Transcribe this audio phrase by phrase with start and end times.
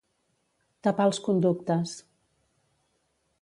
[0.87, 1.93] Tapar els conductes.